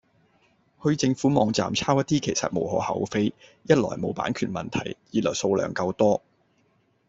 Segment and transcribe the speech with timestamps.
[0.81, 3.27] 去政府網站抄一啲其實無可厚非，
[3.65, 6.23] 一來冇版權問題，二來數量夠多